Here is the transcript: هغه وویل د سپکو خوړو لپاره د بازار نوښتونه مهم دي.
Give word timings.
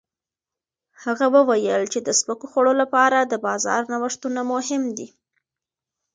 هغه 1.03 1.25
وویل 1.35 1.81
د 2.03 2.09
سپکو 2.19 2.45
خوړو 2.51 2.73
لپاره 2.81 3.17
د 3.21 3.33
بازار 3.45 3.81
نوښتونه 3.91 4.41
مهم 4.51 4.83
دي. 4.97 5.07